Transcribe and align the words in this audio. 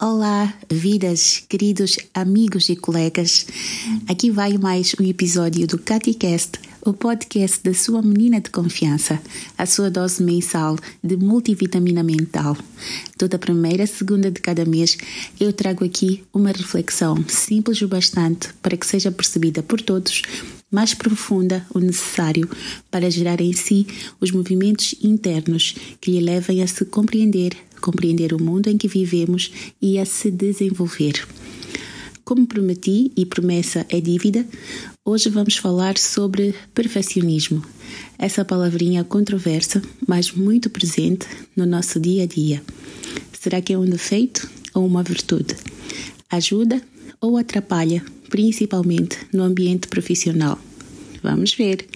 Olá, 0.00 0.52
vidas, 0.68 1.44
queridos 1.48 1.96
amigos 2.12 2.68
e 2.68 2.74
colegas. 2.74 3.46
Aqui 4.08 4.28
vai 4.28 4.58
mais 4.58 4.92
um 5.00 5.04
episódio 5.04 5.68
do 5.68 5.78
CatiCast, 5.78 6.58
o 6.84 6.92
podcast 6.92 7.62
da 7.62 7.72
sua 7.72 8.02
menina 8.02 8.40
de 8.40 8.50
confiança, 8.50 9.22
a 9.56 9.64
sua 9.64 9.88
dose 9.88 10.20
mensal 10.20 10.76
de 11.02 11.16
multivitamina 11.16 12.02
mental. 12.02 12.56
Toda 13.16 13.38
primeira 13.38 13.86
segunda 13.86 14.32
de 14.32 14.40
cada 14.40 14.64
mês 14.64 14.98
eu 15.38 15.52
trago 15.52 15.84
aqui 15.84 16.24
uma 16.34 16.50
reflexão 16.50 17.24
simples 17.28 17.80
o 17.80 17.86
bastante 17.86 18.52
para 18.54 18.76
que 18.76 18.86
seja 18.86 19.12
percebida 19.12 19.62
por 19.62 19.80
todos, 19.80 20.22
mais 20.72 20.92
profunda 20.92 21.64
o 21.72 21.78
necessário 21.78 22.50
para 22.90 23.08
gerar 23.08 23.40
em 23.40 23.52
si 23.52 23.86
os 24.20 24.32
movimentos 24.32 24.96
internos 25.00 25.76
que 26.00 26.10
lhe 26.10 26.20
levem 26.20 26.64
a 26.64 26.66
se 26.66 26.84
compreender, 26.84 27.56
compreender 27.84 28.32
o 28.32 28.42
mundo 28.42 28.68
em 28.68 28.78
que 28.78 28.88
vivemos 28.88 29.52
e 29.80 29.98
a 29.98 30.06
se 30.06 30.30
desenvolver. 30.30 31.28
Como 32.24 32.46
prometi 32.46 33.12
e 33.14 33.26
promessa 33.26 33.84
é 33.90 34.00
dívida, 34.00 34.46
hoje 35.04 35.28
vamos 35.28 35.58
falar 35.58 35.98
sobre 35.98 36.54
perfeccionismo. 36.72 37.62
Essa 38.18 38.42
palavrinha 38.42 39.04
controversa, 39.04 39.82
mas 40.08 40.32
muito 40.32 40.70
presente 40.70 41.26
no 41.54 41.66
nosso 41.66 42.00
dia 42.00 42.22
a 42.22 42.26
dia. 42.26 42.62
Será 43.38 43.60
que 43.60 43.74
é 43.74 43.78
um 43.78 43.84
defeito 43.84 44.48
ou 44.72 44.86
uma 44.86 45.02
virtude? 45.02 45.54
Ajuda 46.30 46.80
ou 47.20 47.36
atrapalha, 47.36 48.02
principalmente 48.30 49.18
no 49.30 49.42
ambiente 49.42 49.88
profissional? 49.88 50.58
Vamos 51.22 51.52
ver. 51.52 51.86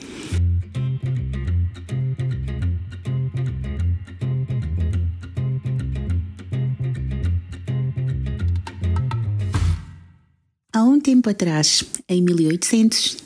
Há 10.70 10.82
um 10.84 11.00
tempo 11.00 11.30
atrás, 11.30 11.82
em 12.06 12.20
1800, 12.20 13.16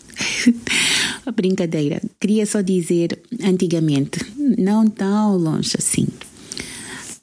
brincadeira, 1.35 2.01
queria 2.21 2.47
só 2.47 2.61
dizer 2.61 3.21
antigamente, 3.43 4.21
não 4.57 4.87
tão 4.87 5.37
longe 5.37 5.73
assim. 5.77 6.07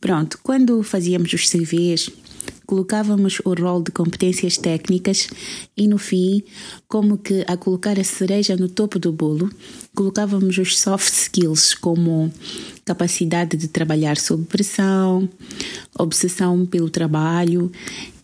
Pronto, 0.02 0.38
quando 0.44 0.84
fazíamos 0.84 1.32
os 1.32 1.50
CVs, 1.50 2.10
colocávamos 2.66 3.40
o 3.46 3.54
rol 3.54 3.82
de 3.82 3.92
competências 3.92 4.58
técnicas 4.58 5.30
e 5.76 5.88
no 5.88 5.98
fim, 5.98 6.44
como 6.86 7.18
que 7.18 7.46
a 7.48 7.56
colocar 7.56 7.98
a 7.98 8.04
cereja 8.04 8.58
no 8.58 8.68
topo 8.68 9.00
do 9.00 9.14
bolo, 9.14 9.50
colocávamos 9.96 10.58
os 10.58 10.78
soft 10.78 11.14
skills 11.14 11.74
como 11.76 12.30
capacidade 12.84 13.56
de 13.56 13.70
trabalhar 13.70 14.18
sob 14.18 14.44
pressão, 14.44 15.30
obsessão 15.98 16.66
pelo 16.66 16.90
trabalho 16.90 17.72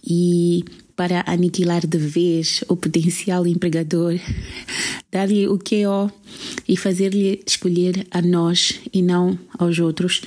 e 0.06 0.66
para 0.96 1.24
aniquilar 1.28 1.86
de 1.86 1.98
vez 1.98 2.64
o 2.70 2.76
potencial 2.76 3.46
empregador, 3.46 4.20
dar-lhe 5.12 5.48
o 5.48 5.58
QO 5.58 6.12
e 6.68 6.78
fazer-lhe 6.78 7.42
escolher 7.46 8.08
a 8.12 8.22
nós 8.22 8.80
e 8.94 9.02
não 9.02 9.38
aos 9.58 9.78
outros, 9.80 10.22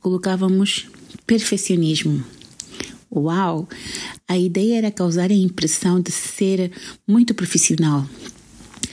colocávamos 0.00 0.86
perfeccionismo. 1.26 2.22
Uau! 3.12 3.68
A 4.28 4.38
ideia 4.38 4.78
era 4.78 4.90
causar 4.90 5.30
a 5.30 5.34
impressão 5.34 6.00
de 6.00 6.12
ser 6.12 6.70
muito 7.06 7.34
profissional. 7.34 8.06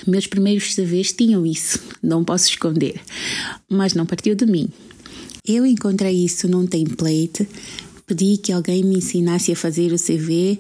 Meus 0.08 0.26
primeiros 0.26 0.74
CVs 0.74 1.12
tinham 1.12 1.46
isso, 1.46 1.80
não 2.02 2.24
posso 2.24 2.50
esconder, 2.50 3.00
mas 3.70 3.94
não 3.94 4.06
partiu 4.06 4.34
de 4.34 4.46
mim. 4.46 4.70
Eu 5.46 5.66
encontrei 5.66 6.26
isso 6.26 6.48
num 6.48 6.66
template, 6.66 7.48
pedi 8.06 8.38
que 8.38 8.52
alguém 8.52 8.84
me 8.84 8.98
ensinasse 8.98 9.52
a 9.52 9.56
fazer 9.56 9.92
o 9.92 9.98
CV 9.98 10.58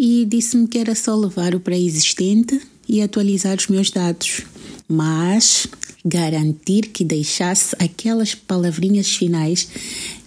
e 0.00 0.24
disse-me 0.24 0.68
que 0.68 0.78
era 0.78 0.94
só 0.94 1.16
levar 1.16 1.56
o 1.56 1.60
pré-existente 1.60 2.60
e 2.88 3.02
atualizar 3.02 3.58
os 3.58 3.66
meus 3.66 3.90
dados, 3.90 4.42
mas 4.88 5.66
garantir 6.04 6.90
que 6.92 7.04
deixasse 7.04 7.74
aquelas 7.80 8.32
palavrinhas 8.32 9.08
finais 9.16 9.68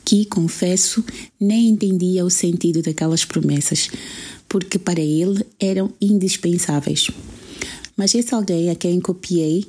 que, 0.03 0.25
confesso, 0.25 1.01
nem 1.39 1.69
entendia 1.69 2.25
o 2.25 2.29
sentido 2.29 2.81
daquelas 2.81 3.23
promessas, 3.23 3.89
porque 4.49 4.77
para 4.77 4.99
ele 4.99 5.41
eram 5.57 5.93
indispensáveis. 6.01 7.09
Mas 7.95 8.13
esse 8.13 8.35
alguém 8.35 8.69
a 8.69 8.75
quem 8.75 8.99
copiei 8.99 9.65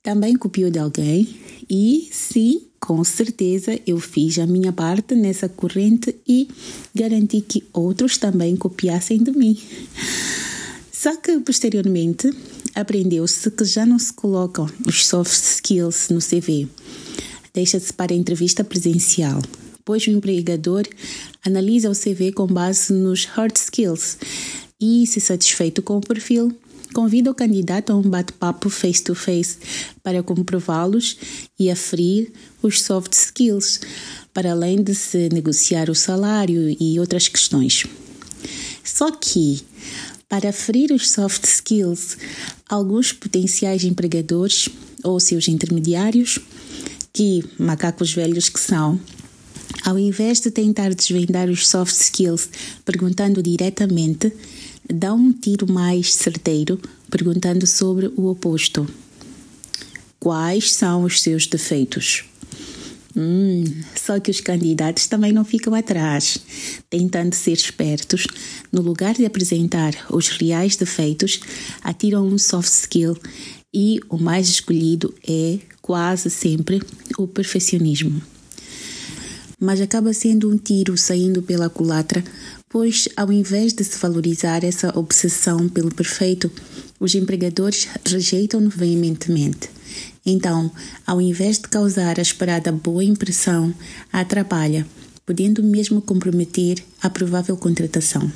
também 0.00 0.36
copiou 0.36 0.70
de 0.70 0.78
alguém 0.78 1.28
e, 1.68 2.08
sim, 2.12 2.69
com 2.90 3.04
certeza 3.04 3.78
eu 3.86 4.00
fiz 4.00 4.36
a 4.40 4.48
minha 4.48 4.72
parte 4.72 5.14
nessa 5.14 5.48
corrente 5.48 6.12
e 6.26 6.48
garanti 6.92 7.40
que 7.40 7.62
outros 7.72 8.18
também 8.18 8.56
copiassem 8.56 9.22
de 9.22 9.30
mim. 9.30 9.56
Só 10.90 11.14
que 11.14 11.38
posteriormente 11.38 12.28
aprendeu-se 12.74 13.48
que 13.52 13.64
já 13.64 13.86
não 13.86 13.96
se 13.96 14.12
colocam 14.12 14.68
os 14.84 15.06
soft 15.06 15.30
skills 15.30 16.08
no 16.08 16.18
CV. 16.18 16.66
Deixa-se 17.54 17.92
para 17.92 18.12
a 18.12 18.16
entrevista 18.16 18.64
presencial, 18.64 19.40
pois 19.84 20.04
o 20.08 20.10
empregador 20.10 20.82
analisa 21.46 21.88
o 21.88 21.94
CV 21.94 22.32
com 22.32 22.48
base 22.48 22.92
nos 22.92 23.24
hard 23.24 23.54
skills 23.56 24.18
e, 24.80 25.06
se 25.06 25.20
satisfeito 25.20 25.80
com 25.80 25.98
o 25.98 26.00
perfil, 26.00 26.52
convida 26.92 27.30
o 27.30 27.34
candidato 27.34 27.92
a 27.92 27.96
um 27.96 28.02
bate-papo 28.02 28.68
face-to-face 28.68 29.58
para 30.02 30.22
comprová-los 30.22 31.16
e 31.58 31.70
aferir 31.70 32.32
os 32.62 32.82
soft 32.82 33.12
skills, 33.12 33.80
para 34.32 34.52
além 34.52 34.82
de 34.82 34.94
se 34.94 35.28
negociar 35.28 35.90
o 35.90 35.94
salário 35.94 36.76
e 36.80 36.98
outras 36.98 37.28
questões. 37.28 37.84
Só 38.84 39.10
que, 39.10 39.62
para 40.28 40.50
aferir 40.50 40.92
os 40.92 41.10
soft 41.10 41.44
skills, 41.44 42.16
alguns 42.68 43.12
potenciais 43.12 43.84
empregadores 43.84 44.68
ou 45.02 45.18
seus 45.18 45.48
intermediários, 45.48 46.38
que 47.12 47.44
macacos 47.58 48.12
velhos 48.12 48.48
que 48.48 48.60
são, 48.60 49.00
ao 49.84 49.98
invés 49.98 50.40
de 50.40 50.50
tentar 50.50 50.94
desvendar 50.94 51.48
os 51.48 51.68
soft 51.68 51.94
skills 51.94 52.48
perguntando 52.84 53.42
diretamente, 53.42 54.32
dá 54.92 55.12
um 55.12 55.32
tiro 55.32 55.70
mais 55.70 56.12
certeiro 56.12 56.80
perguntando 57.10 57.66
sobre 57.66 58.12
o 58.16 58.26
oposto. 58.26 58.86
Quais 60.18 60.72
são 60.72 61.04
os 61.04 61.20
seus 61.22 61.46
defeitos? 61.46 62.24
Hum, 63.16 63.64
só 63.96 64.20
que 64.20 64.30
os 64.30 64.40
candidatos 64.40 65.06
também 65.06 65.32
não 65.32 65.44
ficam 65.44 65.74
atrás, 65.74 66.38
tentando 66.88 67.34
ser 67.34 67.52
espertos. 67.52 68.26
No 68.70 68.80
lugar 68.82 69.14
de 69.14 69.24
apresentar 69.24 69.92
os 70.10 70.28
reais 70.28 70.76
defeitos, 70.76 71.40
atiram 71.82 72.26
um 72.26 72.38
soft 72.38 72.70
skill 72.70 73.16
e 73.74 73.98
o 74.08 74.16
mais 74.16 74.48
escolhido 74.48 75.14
é, 75.26 75.58
quase 75.82 76.30
sempre, 76.30 76.80
o 77.18 77.26
perfeccionismo. 77.26 78.22
Mas 79.58 79.80
acaba 79.80 80.12
sendo 80.12 80.50
um 80.50 80.56
tiro 80.56 80.96
saindo 80.96 81.42
pela 81.42 81.68
culatra 81.68 82.22
pois, 82.70 83.08
ao 83.16 83.32
invés 83.32 83.72
de 83.72 83.82
se 83.82 83.98
valorizar 83.98 84.62
essa 84.62 84.96
obsessão 84.96 85.68
pelo 85.68 85.92
perfeito, 85.92 86.50
os 87.00 87.16
empregadores 87.16 87.88
rejeitam-no 88.06 88.70
veementemente. 88.70 89.68
Então, 90.24 90.70
ao 91.04 91.20
invés 91.20 91.58
de 91.58 91.68
causar 91.68 92.18
a 92.18 92.22
esperada 92.22 92.70
boa 92.70 93.02
impressão, 93.02 93.74
atrapalha, 94.12 94.86
podendo 95.26 95.64
mesmo 95.64 96.00
comprometer 96.00 96.82
a 97.02 97.10
provável 97.10 97.56
contratação. 97.56 98.32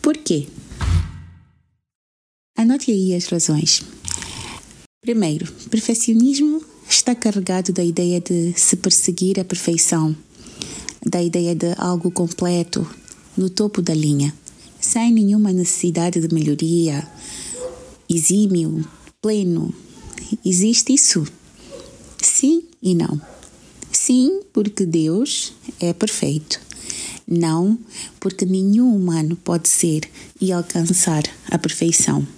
Por 0.00 0.16
quê? 0.16 0.46
Anote 2.56 2.92
aí 2.92 3.16
as 3.16 3.26
razões. 3.26 3.82
Primeiro, 5.00 5.50
perfeccionismo 5.68 6.62
está 6.88 7.16
carregado 7.16 7.72
da 7.72 7.82
ideia 7.82 8.20
de 8.20 8.52
se 8.56 8.76
perseguir 8.76 9.40
a 9.40 9.44
perfeição, 9.44 10.14
da 11.04 11.20
ideia 11.20 11.54
de 11.54 11.74
algo 11.78 12.10
completo, 12.10 12.86
no 13.40 13.48
topo 13.48 13.80
da 13.80 13.94
linha, 13.94 14.34
sem 14.78 15.10
nenhuma 15.10 15.50
necessidade 15.50 16.20
de 16.20 16.34
melhoria, 16.34 17.08
exímio, 18.06 18.86
pleno. 19.22 19.72
Existe 20.44 20.92
isso? 20.92 21.26
Sim 22.22 22.64
e 22.82 22.94
não. 22.94 23.18
Sim, 23.90 24.42
porque 24.52 24.84
Deus 24.84 25.54
é 25.80 25.94
perfeito. 25.94 26.60
Não, 27.26 27.78
porque 28.20 28.44
nenhum 28.44 28.94
humano 28.94 29.36
pode 29.36 29.70
ser 29.70 30.02
e 30.38 30.52
alcançar 30.52 31.22
a 31.50 31.56
perfeição. 31.56 32.28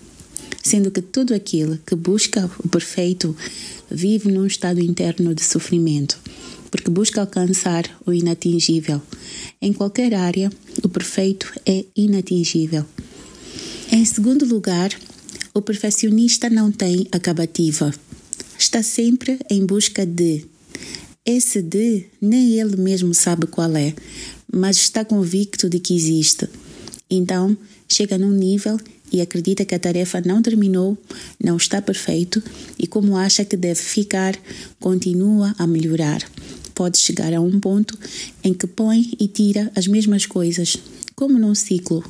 Sendo 0.62 0.88
que 0.88 1.02
tudo 1.02 1.34
aquilo 1.34 1.80
que 1.84 1.96
busca 1.96 2.48
o 2.64 2.68
perfeito 2.68 3.36
vive 3.90 4.30
num 4.30 4.46
estado 4.46 4.78
interno 4.78 5.34
de 5.34 5.42
sofrimento 5.42 6.16
porque 6.72 6.90
busca 6.90 7.20
alcançar 7.20 7.84
o 8.06 8.14
inatingível. 8.14 9.00
Em 9.60 9.74
qualquer 9.74 10.14
área, 10.14 10.50
o 10.82 10.88
perfeito 10.88 11.52
é 11.66 11.84
inatingível. 11.94 12.84
Em 13.92 14.02
segundo 14.06 14.46
lugar, 14.46 14.90
o 15.52 15.60
perfeccionista 15.60 16.48
não 16.48 16.72
tem 16.72 17.06
acabativa. 17.12 17.94
Está 18.58 18.82
sempre 18.82 19.38
em 19.50 19.66
busca 19.66 20.06
de. 20.06 20.46
Esse 21.26 21.60
de 21.60 22.06
nem 22.20 22.58
ele 22.58 22.76
mesmo 22.76 23.12
sabe 23.12 23.46
qual 23.46 23.76
é, 23.76 23.94
mas 24.50 24.78
está 24.78 25.04
convicto 25.04 25.68
de 25.68 25.78
que 25.78 25.94
existe. 25.94 26.48
Então, 27.10 27.54
chega 27.86 28.16
num 28.16 28.32
nível 28.32 28.78
e 29.12 29.20
acredita 29.20 29.66
que 29.66 29.74
a 29.74 29.78
tarefa 29.78 30.22
não 30.24 30.40
terminou, 30.40 30.96
não 31.38 31.58
está 31.58 31.82
perfeito 31.82 32.42
e 32.78 32.86
como 32.86 33.16
acha 33.16 33.44
que 33.44 33.58
deve 33.58 33.80
ficar, 33.80 34.34
continua 34.80 35.54
a 35.58 35.66
melhorar. 35.66 36.22
Pode 36.74 36.98
chegar 36.98 37.32
a 37.32 37.40
um 37.40 37.60
ponto 37.60 37.98
em 38.42 38.54
que 38.54 38.66
põe 38.66 39.12
e 39.18 39.28
tira 39.28 39.70
as 39.74 39.86
mesmas 39.86 40.26
coisas, 40.26 40.76
como 41.14 41.38
num 41.38 41.54
ciclo. 41.54 42.04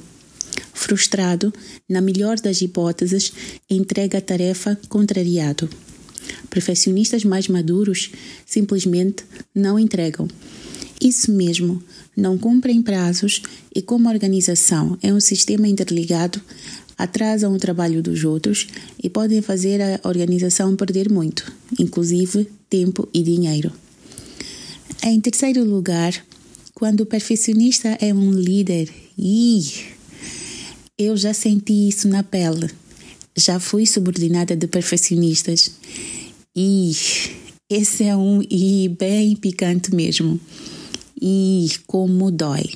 Frustrado, 0.72 1.52
na 1.88 2.00
melhor 2.00 2.38
das 2.38 2.60
hipóteses, 2.60 3.32
entrega 3.68 4.18
a 4.18 4.20
tarefa 4.20 4.78
contrariado. 4.88 5.68
Perfeccionistas 6.50 7.24
mais 7.24 7.48
maduros 7.48 8.10
simplesmente 8.46 9.24
não 9.54 9.78
entregam. 9.78 10.28
Isso 11.00 11.32
mesmo, 11.32 11.82
não 12.16 12.38
cumprem 12.38 12.80
prazos 12.82 13.42
e, 13.74 13.82
como 13.82 14.08
organização 14.08 14.96
é 15.02 15.12
um 15.12 15.18
sistema 15.18 15.66
interligado, 15.66 16.40
atrasam 16.96 17.52
o 17.52 17.58
trabalho 17.58 18.02
dos 18.02 18.24
outros 18.24 18.68
e 19.02 19.10
podem 19.10 19.42
fazer 19.42 19.80
a 19.80 20.00
organização 20.04 20.76
perder 20.76 21.10
muito, 21.10 21.50
inclusive 21.78 22.46
tempo 22.70 23.08
e 23.12 23.22
dinheiro. 23.22 23.72
Em 25.04 25.20
terceiro 25.20 25.64
lugar, 25.64 26.14
quando 26.75 27.00
o 27.00 27.06
perfeccionista 27.06 27.99
é 28.00 28.14
um 28.14 28.31
líder, 28.31 28.88
ih, 29.19 29.66
eu 30.96 31.16
já 31.16 31.34
senti 31.34 31.88
isso 31.88 32.06
na 32.06 32.22
pele. 32.22 32.70
Já 33.37 33.58
fui 33.58 33.84
subordinada 33.84 34.54
de 34.54 34.69
perfeccionistas. 34.69 35.72
E 36.54 36.93
esse 37.69 38.04
é 38.04 38.16
um 38.16 38.43
e 38.49 38.88
bem 38.96 39.34
picante 39.34 39.93
mesmo. 39.93 40.38
E 41.20 41.69
como 41.84 42.31
dói. 42.31 42.70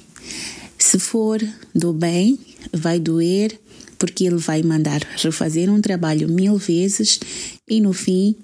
Se 0.77 0.99
for 0.99 1.41
do 1.73 1.93
bem, 1.93 2.41
vai 2.73 2.99
doer, 2.99 3.57
porque 4.01 4.25
ele 4.25 4.39
vai 4.39 4.65
mandar 4.65 5.01
refazer 5.17 5.71
um 5.71 5.81
trabalho 5.81 6.29
mil 6.29 6.57
vezes 6.57 7.21
e 7.71 7.81
no 7.81 7.93
fim 7.93 8.35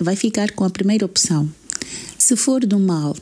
vai 0.00 0.14
ficar 0.14 0.52
com 0.52 0.62
a 0.62 0.70
primeira 0.70 1.04
opção. 1.04 1.52
Se 2.16 2.36
for 2.36 2.64
do 2.64 2.78
mal, 2.78 3.16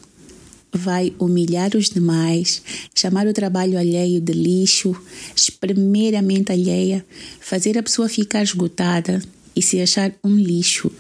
vai 0.73 1.13
humilhar 1.19 1.77
os 1.77 1.91
demais, 1.91 2.63
chamar 2.95 3.27
o 3.27 3.33
trabalho 3.33 3.79
alheio 3.79 4.21
de 4.21 4.33
lixo, 4.33 4.95
espremer 5.35 6.15
a 6.15 6.23
mente 6.23 6.53
alheia, 6.53 7.05
fazer 7.41 7.77
a 7.77 7.83
pessoa 7.83 8.09
ficar 8.09 8.43
esgotada 8.43 9.23
e 9.55 9.63
se 9.63 9.81
achar 9.81 10.13
um 10.23 10.37
lixo. 10.37 10.91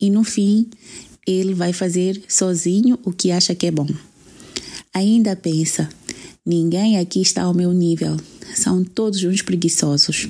E 0.00 0.10
no 0.10 0.24
fim, 0.24 0.68
ele 1.26 1.54
vai 1.54 1.72
fazer 1.72 2.22
sozinho 2.28 2.98
o 3.04 3.12
que 3.12 3.30
acha 3.30 3.54
que 3.54 3.66
é 3.66 3.70
bom. 3.70 3.86
Ainda 4.92 5.36
pensa: 5.36 5.88
ninguém 6.44 6.98
aqui 6.98 7.20
está 7.20 7.42
ao 7.42 7.54
meu 7.54 7.72
nível, 7.72 8.16
são 8.54 8.82
todos 8.82 9.22
uns 9.22 9.42
preguiçosos. 9.42 10.28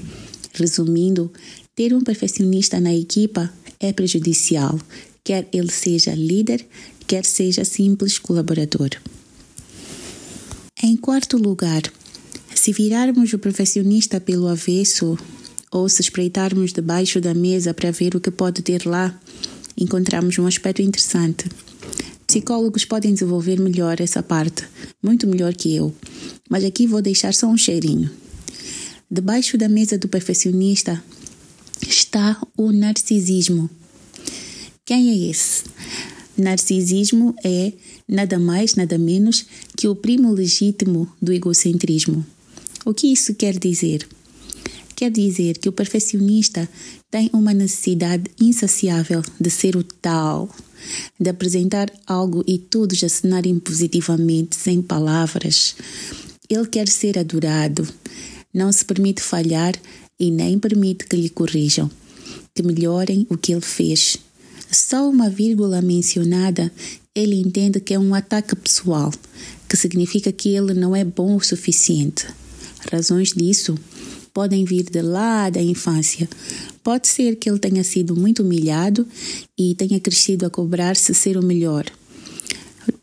Resumindo, 0.53 1.33
ter 1.75 1.95
um 1.95 2.01
perfeccionista 2.01 2.81
na 2.81 2.95
equipa 2.95 3.53
é 3.79 3.93
prejudicial, 3.93 4.79
quer 5.25 5.49
ele 5.53 5.71
seja 5.71 6.15
líder, 6.15 6.67
quer 7.11 7.25
seja 7.25 7.65
simples 7.65 8.21
colaborador. 8.21 8.91
Em 10.81 10.97
quarto 10.97 11.37
lugar, 11.37 11.83
se 12.55 12.73
virarmos 12.73 13.33
o 13.33 13.39
perfeccionista 13.41 14.21
pelo 14.21 14.47
avesso 14.47 15.19
ou 15.73 15.89
se 15.89 16.03
espreitarmos 16.03 16.73
debaixo 16.73 17.21
da 17.21 17.35
mesa 17.35 17.75
para 17.75 17.91
ver 17.91 18.15
o 18.15 18.21
que 18.21 18.31
pode 18.31 18.62
ter 18.62 18.87
lá, 18.87 19.21
encontramos 19.77 20.39
um 20.39 20.47
aspecto 20.47 20.83
interessante. 20.83 21.49
Psicólogos 22.29 22.85
podem 22.85 23.12
desenvolver 23.12 23.59
melhor 23.59 24.01
essa 24.01 24.23
parte, 24.23 24.62
muito 25.03 25.27
melhor 25.27 25.53
que 25.53 25.75
eu, 25.75 25.93
mas 26.49 26.62
aqui 26.62 26.87
vou 26.87 27.03
deixar 27.03 27.35
só 27.35 27.49
um 27.49 27.59
cheirinho. 27.59 28.09
Debaixo 29.11 29.59
da 29.59 29.69
mesa 29.69 29.99
do 29.99 30.07
perfeccionista 30.07 31.03
está 31.83 32.41
o 32.57 32.71
narcisismo. 32.71 33.69
Quem 34.85 35.11
é 35.11 35.29
esse? 35.29 35.65
Narcisismo 36.37 37.35
é 37.44 37.73
nada 38.09 38.38
mais, 38.38 38.75
nada 38.75 38.97
menos 38.97 39.44
que 39.77 39.88
o 39.88 39.94
primo 39.94 40.32
legítimo 40.32 41.11
do 41.21 41.32
egocentrismo. 41.32 42.25
O 42.85 42.94
que 42.94 43.09
isso 43.09 43.35
quer 43.35 43.59
dizer? 43.59 44.06
Quer 44.97 45.11
dizer 45.11 45.59
que 45.59 45.69
o 45.69 45.73
perfeccionista 45.73 46.69
tem 47.11 47.31
uma 47.32 47.53
necessidade 47.53 48.31
insaciável 48.41 49.23
de 49.41 49.50
ser 49.50 49.77
o 49.77 49.82
tal, 49.82 50.49
de 51.19 51.31
apresentar 51.31 51.91
algo 52.06 52.44
e 52.47 52.59
todos 52.59 53.03
assinarem 53.03 53.59
positivamente, 53.59 54.56
sem 54.56 54.81
palavras. 54.81 55.75
Ele 56.49 56.67
quer 56.67 56.88
ser 56.88 57.19
adorado, 57.19 57.87
não 58.53 58.71
se 58.73 58.85
permite 58.85 59.23
falhar 59.23 59.75
e 60.19 60.31
nem 60.31 60.59
permite 60.59 61.06
que 61.06 61.17
lhe 61.17 61.31
corrijam, 61.31 61.91
que 62.55 62.62
melhorem 62.62 63.26
o 63.31 63.37
que 63.37 63.53
ele 63.53 63.61
fez 63.61 64.19
só 64.71 65.09
uma 65.09 65.29
vírgula 65.31 65.81
mencionada, 65.81 66.73
ele 67.15 67.37
entende 67.37 67.81
que 67.81 67.95
é 67.95 67.99
um 67.99 68.15
ataque 68.15 68.55
pessoal, 68.57 69.12
que 69.69 69.77
significa 69.77 70.31
que 70.33 70.55
ele 70.55 70.75
não 70.75 70.95
é 70.95 71.05
bom 71.05 71.37
o 71.37 71.45
suficiente. 71.45 72.27
Razões 72.91 73.33
disso 73.33 73.77
podem 74.33 74.65
vir 74.65 74.85
de 74.85 75.03
lá 75.03 75.51
da 75.51 75.61
infância. 75.61 76.29
Pode 76.83 77.09
ser 77.09 77.37
que 77.37 77.49
ele 77.49 77.59
tenha 77.59 77.85
sido 77.85 78.17
muito 78.17 78.43
humilhado 78.43 79.07
e 79.59 79.75
tenha 79.75 80.01
crescido 80.01 80.47
a 80.47 80.51
cobrar-se 80.51 81.12
ser 81.15 81.37
o 81.37 81.43
melhor. 81.43 81.85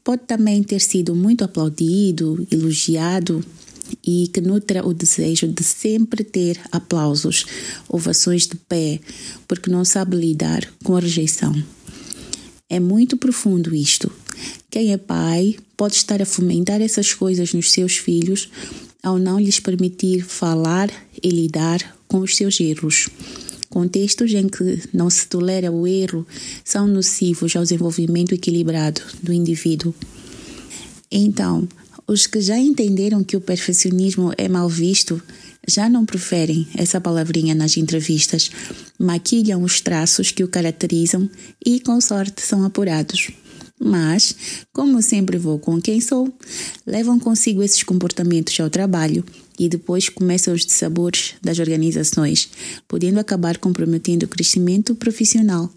Pode 0.04 0.24
também 0.26 0.64
ter 0.64 0.82
sido 0.82 1.14
muito 1.16 1.44
aplaudido, 1.44 2.48
elogiado 2.50 3.44
e 4.06 4.28
que 4.28 4.42
nutra 4.42 4.86
o 4.86 4.94
desejo 4.94 5.48
de 5.48 5.64
sempre 5.64 6.24
ter 6.24 6.60
aplausos, 6.72 7.46
ovações 7.88 8.48
de 8.48 8.56
pé, 8.56 9.00
porque 9.48 9.70
não 9.70 9.86
sabe 9.86 10.16
lidar 10.16 10.68
com 10.84 10.96
a 10.96 11.00
rejeição. 11.00 11.54
É 12.70 12.80
muito 12.80 13.18
profundo 13.18 13.74
isto. 13.74 14.12
Quem 14.70 14.92
é 14.92 14.98
pai 14.98 15.56
pode 15.76 15.96
estar 15.96 16.22
a 16.22 16.26
fomentar 16.26 16.82
essas 16.82 17.14
coisas 17.14 17.54
nos 17.54 17.72
seus 17.72 17.98
filhos 17.98 18.50
ao 19.02 19.18
não 19.18 19.40
lhes 19.40 19.60
permitir 19.60 20.24
falar 20.24 20.92
e 21.24 21.30
lidar 21.30 21.98
com 22.08 22.20
os 22.20 22.36
seus 22.36 22.60
erros. 22.60 23.08
Contextos 23.70 24.34
em 24.34 24.48
que 24.48 24.82
não 24.94 25.10
se 25.10 25.28
tolera 25.28 25.72
o 25.72 25.86
erro 25.86 26.26
são 26.64 26.88
nocivos 26.88 27.56
ao 27.56 27.64
desenvolvimento 27.64 28.34
equilibrado 28.34 29.02
do 29.22 29.32
indivíduo. 29.32 29.94
Então, 31.12 31.68
os 32.08 32.26
que 32.26 32.40
já 32.40 32.58
entenderam 32.58 33.24
que 33.24 33.36
o 33.36 33.42
perfeccionismo 33.42 34.32
é 34.38 34.48
mal 34.48 34.70
visto 34.70 35.22
já 35.68 35.90
não 35.90 36.06
preferem 36.06 36.66
essa 36.76 37.02
palavrinha 37.02 37.54
nas 37.54 37.76
entrevistas, 37.76 38.50
maquilham 38.98 39.62
os 39.64 39.82
traços 39.82 40.32
que 40.32 40.44
o 40.44 40.48
caracterizam 40.48 41.30
e, 41.64 41.82
com 41.82 42.00
sorte, 42.00 42.42
são 42.42 42.64
apurados. 42.64 43.32
Mas, 43.80 44.36
como 44.72 45.02
sempre 45.02 45.38
vou 45.38 45.60
com 45.60 45.80
quem 45.80 46.00
sou, 46.00 46.34
levam 46.86 47.20
consigo 47.20 47.62
esses 47.62 47.84
comportamentos 47.84 48.58
ao 48.60 48.70
trabalho 48.70 49.24
e 49.60 49.68
depois 49.68 50.10
começam 50.10 50.54
os 50.54 50.66
dissabores 50.66 51.36
das 51.44 51.60
organizações, 51.60 52.50
podendo 52.88 53.20
acabar 53.20 53.58
comprometendo 53.58 54.24
o 54.24 54.28
crescimento 54.28 54.96
profissional. 54.96 55.70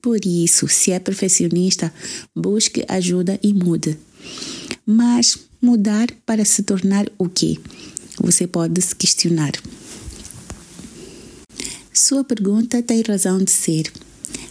Por 0.00 0.24
isso, 0.24 0.68
se 0.68 0.92
é 0.92 0.98
perfeccionista, 0.98 1.92
busque 2.34 2.84
ajuda 2.88 3.38
e 3.42 3.52
mude. 3.52 3.98
Mas 4.86 5.38
mudar 5.64 6.08
para 6.26 6.44
se 6.44 6.62
tornar 6.62 7.10
o 7.18 7.28
quê? 7.28 7.58
Você 8.20 8.46
pode 8.46 8.80
se 8.82 8.94
questionar. 8.94 9.52
Sua 11.92 12.22
pergunta 12.22 12.82
tem 12.82 13.02
razão 13.02 13.38
de 13.38 13.50
ser. 13.50 13.90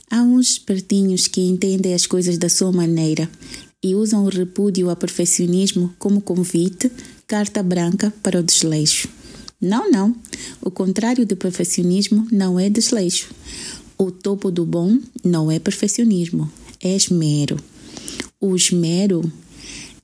Há 0.10 0.22
uns 0.24 0.54
espertinhos 0.54 1.28
que 1.28 1.42
entendem 1.42 1.94
as 1.94 2.06
coisas 2.06 2.38
da 2.38 2.50
sua 2.50 2.72
maneira 2.72 3.30
e 3.82 3.94
usam 3.94 4.26
o 4.26 4.30
repúdio 4.30 4.90
ao 4.90 4.96
perfeccionismo 4.96 5.94
como 6.00 6.22
convite, 6.22 6.92
carta 7.28 7.62
branca 7.62 8.14
para 8.24 8.40
o 8.40 8.44
desleixo. 8.44 9.08
Não, 9.62 9.90
não. 9.90 10.16
O 10.62 10.72
contrário 10.72 11.26
do 11.26 11.36
perfeccionismo 11.36 12.28
não 12.32 12.60
é 12.60 12.70
desleixo. 12.70 13.30
O 13.98 14.10
topo 14.10 14.50
do 14.50 14.66
bom 14.66 14.98
não 15.24 15.52
é 15.52 15.60
perfeccionismo, 15.60 16.52
é 16.82 16.96
esmero. 16.96 17.58
O 18.42 18.56
esmero 18.56 19.32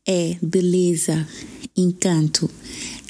é 0.07 0.37
beleza, 0.41 1.27
encanto. 1.75 2.49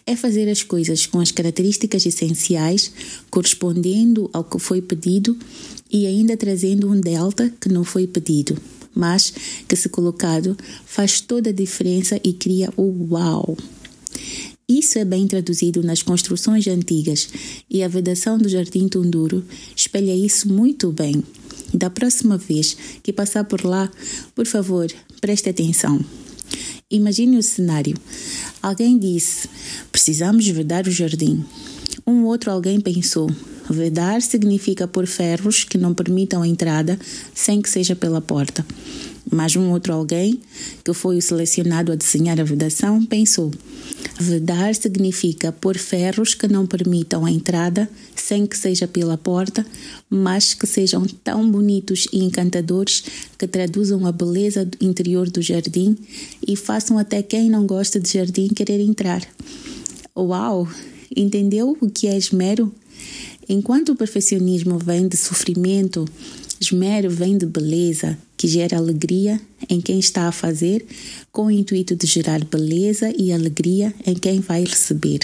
É 0.05 0.15
fazer 0.15 0.49
as 0.49 0.63
coisas 0.63 1.05
com 1.05 1.19
as 1.19 1.31
características 1.31 2.05
essenciais, 2.05 2.91
correspondendo 3.29 4.29
ao 4.33 4.43
que 4.43 4.57
foi 4.57 4.81
pedido 4.81 5.37
e 5.91 6.07
ainda 6.07 6.35
trazendo 6.35 6.89
um 6.89 6.99
delta 6.99 7.53
que 7.61 7.69
não 7.69 7.83
foi 7.83 8.07
pedido, 8.07 8.57
mas 8.93 9.33
que, 9.67 9.75
se 9.75 9.89
colocado, 9.89 10.57
faz 10.85 11.21
toda 11.21 11.51
a 11.51 11.53
diferença 11.53 12.19
e 12.23 12.33
cria 12.33 12.73
o 12.75 13.13
uau. 13.13 13.55
Isso 14.67 14.99
é 14.99 15.05
bem 15.05 15.27
traduzido 15.27 15.81
nas 15.81 16.03
construções 16.03 16.67
antigas 16.67 17.27
e 17.67 17.81
a 17.81 17.87
vedação 17.87 18.37
do 18.37 18.47
Jardim 18.47 18.87
Tunduro 18.87 19.43
espelha 19.75 20.15
isso 20.15 20.47
muito 20.47 20.91
bem. 20.91 21.23
Da 21.73 21.89
próxima 21.89 22.37
vez 22.37 22.77
que 23.01 23.11
passar 23.11 23.43
por 23.45 23.63
lá, 23.63 23.91
por 24.35 24.45
favor, 24.45 24.87
preste 25.19 25.49
atenção. 25.49 25.99
Imagine 26.91 27.37
o 27.37 27.43
cenário. 27.43 27.95
Alguém 28.63 28.97
disse: 28.97 29.47
precisamos 29.91 30.47
vedar 30.47 30.87
o 30.87 30.91
jardim. 30.91 31.45
Um 32.05 32.25
outro 32.25 32.49
alguém 32.49 32.81
pensou: 32.81 33.29
vedar 33.69 34.23
significa 34.23 34.87
pôr 34.87 35.05
ferros 35.05 35.63
que 35.63 35.77
não 35.77 35.93
permitam 35.93 36.41
a 36.41 36.47
entrada 36.47 36.97
sem 37.31 37.61
que 37.61 37.69
seja 37.69 37.95
pela 37.95 38.19
porta. 38.19 38.65
Mas 39.31 39.55
um 39.55 39.71
outro 39.71 39.93
alguém, 39.93 40.39
que 40.83 40.93
foi 40.93 41.17
o 41.17 41.21
selecionado 41.21 41.91
a 41.91 41.95
desenhar 41.95 42.39
a 42.39 42.43
vedação, 42.43 43.05
pensou: 43.05 43.51
vedar 44.19 44.73
significa 44.75 45.51
pôr 45.51 45.77
ferros 45.77 46.33
que 46.33 46.47
não 46.47 46.65
permitam 46.65 47.25
a 47.25 47.31
entrada 47.31 47.89
sem 48.15 48.45
que 48.45 48.57
seja 48.57 48.87
pela 48.87 49.17
porta, 49.17 49.65
mas 50.09 50.53
que 50.53 50.67
sejam 50.67 51.05
tão 51.23 51.49
bonitos 51.49 52.07
e 52.13 52.23
encantadores 52.23 53.03
que 53.37 53.47
traduzam 53.47 54.05
a 54.05 54.11
beleza 54.11 54.69
interior 54.79 55.29
do 55.29 55.41
jardim 55.41 55.97
e 56.47 56.55
façam 56.55 56.97
até 56.97 57.23
quem 57.23 57.49
não 57.49 57.65
gosta 57.65 57.99
de 57.99 58.11
jardim 58.13 58.47
querer 58.49 58.79
entrar. 58.79 59.21
Uau! 60.15 60.67
Entendeu 61.15 61.75
o 61.81 61.89
que 61.89 62.07
é 62.07 62.15
esmero? 62.15 62.71
Enquanto 63.47 63.93
o 63.93 63.95
perfeccionismo 63.95 64.77
vem 64.77 65.07
de 65.07 65.17
sofrimento, 65.17 66.05
esmero 66.59 67.09
vem 67.09 67.35
de 67.35 67.47
beleza, 67.47 68.15
que 68.39 68.47
gera 68.47 68.77
alegria 68.77 69.37
em 69.69 69.81
quem 69.81 69.99
está 69.99 70.29
a 70.29 70.31
fazer, 70.31 70.85
com 71.29 71.47
o 71.47 71.51
intuito 71.51 71.93
de 71.93 72.07
gerar 72.07 72.41
beleza 72.45 73.13
e 73.17 73.33
alegria 73.33 73.93
em 74.05 74.15
quem 74.15 74.39
vai 74.39 74.63
receber. 74.63 75.19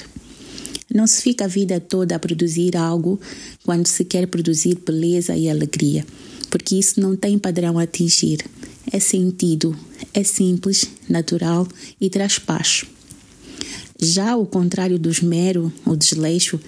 Não 0.93 1.07
se 1.07 1.22
fica 1.22 1.45
a 1.45 1.48
vida 1.48 1.79
toda 1.79 2.17
a 2.17 2.19
produzir 2.19 2.75
algo 2.75 3.17
quando 3.63 3.88
se 3.88 4.03
quer 4.03 4.27
produzir 4.27 4.77
beleza 4.86 5.34
e 5.34 5.50
alegria, 5.50 6.05
porque 6.50 6.75
isso 6.75 7.00
não 7.00 7.15
tem 7.15 7.39
padrão 7.39 7.79
a 7.79 7.84
atingir. 7.84 8.39
É 8.91 9.00
sentido, 9.00 9.74
é 10.13 10.22
simples, 10.22 10.84
natural 11.07 11.65
e 12.01 12.10
traz 12.10 12.38
paz. 12.38 12.84
Já 13.98 14.36
o 14.36 14.45
contrário 14.45 15.00
do 15.00 15.10
esmero, 15.10 15.72
o 15.86 15.95
desleixo, 15.95 16.60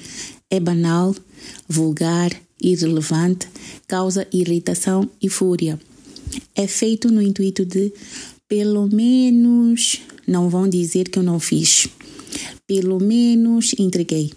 é 0.49 0.61
banal, 0.61 1.13
vulgar, 1.67 2.31
irrelevante, 2.61 3.49
causa 3.85 4.25
irritação 4.31 5.09
e 5.21 5.27
fúria. 5.27 5.77
É 6.55 6.67
feito 6.67 7.11
no 7.11 7.21
intuito 7.21 7.65
de, 7.65 7.93
pelo 8.47 8.87
menos, 8.87 10.01
não 10.25 10.49
vão 10.49 10.67
dizer 10.67 11.09
que 11.09 11.19
eu 11.19 11.23
não 11.23 11.39
fiz. 11.39 11.87
Pelo 12.65 12.99
menos 12.99 13.73
entreguei. 13.77 14.31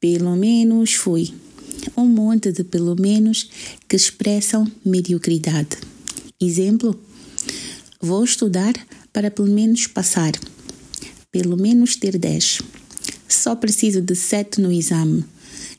Pelo 0.00 0.34
menos 0.36 0.94
fui. 0.94 1.32
Um 1.96 2.06
monte 2.06 2.52
de 2.52 2.64
pelo 2.64 2.94
menos 3.00 3.50
que 3.88 3.96
expressam 3.96 4.70
mediocridade. 4.84 5.78
Exemplo: 6.40 6.98
vou 8.00 8.24
estudar 8.24 8.74
para 9.12 9.30
pelo 9.30 9.48
menos 9.48 9.86
passar. 9.86 10.32
Pelo 11.30 11.56
menos 11.56 11.96
ter 11.96 12.18
10. 12.18 12.62
Só 13.28 13.54
preciso 13.56 14.00
de 14.00 14.14
7 14.14 14.60
no 14.60 14.72
exame. 14.72 15.24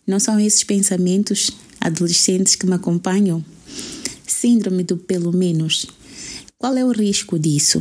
Não 0.08 0.20
são 0.20 0.40
esses 0.40 0.64
pensamentos 0.64 1.52
adolescentes 1.80 2.56
que 2.56 2.66
me 2.66 2.74
acompanham? 2.74 3.44
Síndrome 4.44 4.84
do 4.84 4.98
pelo 4.98 5.32
menos. 5.32 5.88
Qual 6.58 6.76
é 6.76 6.84
o 6.84 6.92
risco 6.92 7.40
disso? 7.40 7.80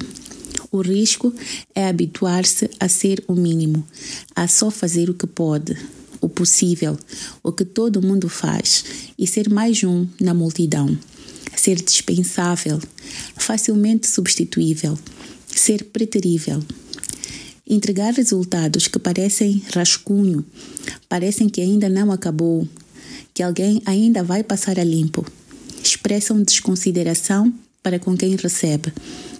O 0.70 0.80
risco 0.80 1.34
é 1.74 1.88
habituar-se 1.88 2.70
a 2.78 2.88
ser 2.88 3.24
o 3.26 3.34
mínimo, 3.34 3.84
a 4.32 4.46
só 4.46 4.70
fazer 4.70 5.10
o 5.10 5.14
que 5.14 5.26
pode, 5.26 5.76
o 6.20 6.28
possível, 6.28 6.96
o 7.42 7.50
que 7.50 7.64
todo 7.64 8.00
mundo 8.00 8.28
faz 8.28 8.84
e 9.18 9.26
ser 9.26 9.50
mais 9.50 9.82
um 9.82 10.06
na 10.20 10.32
multidão. 10.32 10.96
Ser 11.56 11.82
dispensável, 11.82 12.78
facilmente 13.36 14.06
substituível, 14.06 14.96
ser 15.48 15.86
preterível 15.86 16.62
entregar 17.66 18.12
resultados 18.12 18.86
que 18.86 19.00
parecem 19.00 19.64
rascunho, 19.74 20.44
parecem 21.08 21.48
que 21.48 21.60
ainda 21.60 21.88
não 21.88 22.12
acabou, 22.12 22.68
que 23.34 23.42
alguém 23.42 23.82
ainda 23.84 24.22
vai 24.22 24.44
passar 24.44 24.78
a 24.78 24.84
limpo. 24.84 25.26
Expressam 25.82 26.42
desconsideração 26.42 27.52
para 27.82 27.98
com 27.98 28.16
quem 28.16 28.36
recebe, 28.36 28.92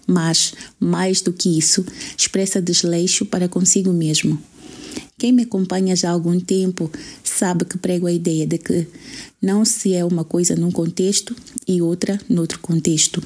mas, 0.07 0.53
mais 0.81 1.21
do 1.21 1.33
que 1.33 1.57
isso, 1.59 1.85
expressa 2.17 2.61
desleixo 2.61 3.25
para 3.25 3.49
consigo 3.49 3.93
mesmo. 3.93 4.39
Quem 5.17 5.33
me 5.33 5.45
acompanha 5.45 5.95
já 5.95 6.11
há 6.11 6.13
algum 6.13 6.39
tempo 6.41 6.91
sabe 7.23 7.65
que 7.65 7.79
prego 7.79 8.07
a 8.07 8.13
ideia 8.13 8.47
de 8.47 8.59
que 8.59 8.87
não 9.41 9.65
se 9.65 9.95
é 9.95 10.05
uma 10.05 10.25
coisa 10.25 10.57
num 10.57 10.71
contexto 10.71 11.35
e 11.67 11.81
outra 11.81 12.19
noutro 12.29 12.59
contexto. 12.59 13.23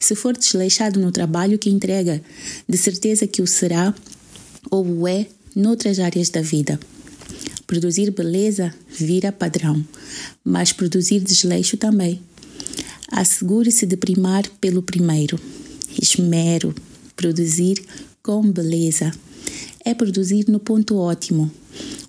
Se 0.00 0.14
for 0.14 0.36
desleixado 0.36 0.98
no 0.98 1.12
trabalho 1.12 1.58
que 1.58 1.70
entrega, 1.70 2.22
de 2.68 2.78
certeza 2.78 3.26
que 3.26 3.42
o 3.42 3.46
será 3.46 3.94
ou 4.70 4.84
o 4.84 5.06
é 5.06 5.26
noutras 5.54 5.98
áreas 5.98 6.30
da 6.30 6.40
vida. 6.40 6.80
Produzir 7.72 8.10
beleza 8.10 8.70
vira 8.86 9.32
padrão, 9.32 9.82
mas 10.44 10.74
produzir 10.74 11.20
desleixo 11.20 11.78
também. 11.78 12.20
Assegure-se 13.10 13.86
de 13.86 13.96
primar 13.96 14.46
pelo 14.60 14.82
primeiro. 14.82 15.40
Esmero, 15.98 16.74
produzir 17.16 17.82
com 18.22 18.42
beleza. 18.42 19.10
É 19.82 19.94
produzir 19.94 20.50
no 20.50 20.60
ponto 20.60 20.98
ótimo, 20.98 21.50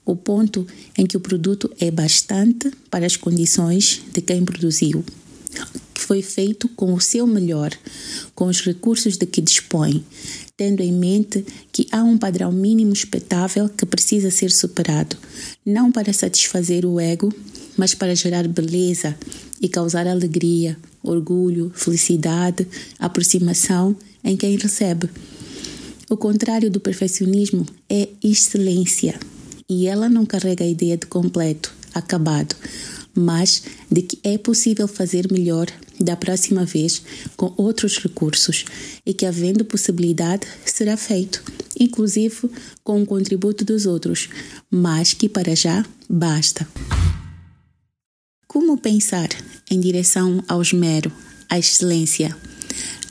o 0.06 0.18
ponto 0.18 0.68
em 0.98 1.06
que 1.06 1.16
o 1.16 1.22
produto 1.22 1.72
é 1.80 1.90
bastante 1.90 2.70
para 2.92 3.06
as 3.06 3.16
condições 3.16 4.02
de 4.12 4.20
quem 4.20 4.44
produziu 4.44 5.02
foi 6.04 6.22
feito 6.22 6.68
com 6.68 6.94
o 6.94 7.00
seu 7.00 7.26
melhor, 7.26 7.72
com 8.36 8.46
os 8.46 8.62
recursos 8.62 9.18
de 9.18 9.26
que 9.26 9.42
dispõe, 9.42 10.04
tendo 10.56 10.82
em 10.82 10.92
mente 10.92 11.44
que 11.72 11.88
há 11.92 12.04
um 12.04 12.18
padrão 12.18 12.52
mínimo 12.52 12.94
expectável 12.94 13.68
que 13.68 13.86
precisa 13.86 14.30
ser 14.30 14.52
superado, 14.52 15.18
não 15.66 15.92
para 15.92 16.14
satisfazer 16.14 16.86
o 16.86 17.00
ego, 17.00 17.34
mas 17.76 17.96
para 17.96 18.16
gerar 18.16 18.48
beleza 18.48 19.18
e 19.60 19.68
causar 19.68 20.08
alegria, 20.08 20.78
orgulho, 21.02 21.72
felicidade, 21.74 22.68
aproximação 23.00 23.96
em 24.24 24.38
quem 24.38 24.56
recebe. 24.58 25.10
O 26.10 26.16
contrário 26.16 26.70
do 26.70 26.80
perfeccionismo 26.80 27.66
é 27.90 28.10
excelência, 28.24 29.20
e 29.68 29.88
ela 29.88 30.08
não 30.08 30.26
carrega 30.26 30.64
a 30.64 30.68
ideia 30.68 30.98
de 30.98 31.08
completo, 31.08 31.74
acabado, 31.94 32.56
mas 33.16 33.64
de 33.92 34.02
que 34.02 34.20
é 34.24 34.38
possível 34.38 34.88
fazer 34.88 35.32
melhor 35.32 35.68
da 36.00 36.16
próxima 36.16 36.66
vez 36.66 37.02
com 37.38 37.54
outros 37.58 37.98
recursos 37.98 38.66
e 39.06 39.14
que, 39.14 39.26
havendo 39.26 39.64
possibilidade, 39.66 40.48
será 40.66 40.98
feito, 40.98 41.44
inclusive 41.80 42.50
com 42.84 43.02
o 43.02 43.06
contributo 43.06 43.64
dos 43.64 43.86
outros, 43.86 44.30
mas 44.70 45.14
que 45.14 45.30
para 45.30 45.56
já 45.56 45.86
basta. 46.10 46.68
Como 48.48 48.78
pensar 48.78 49.30
em 49.70 49.80
direção 49.80 50.44
ao 50.48 50.62
esmero, 50.62 51.12
à 51.50 51.58
excelência? 51.58 52.36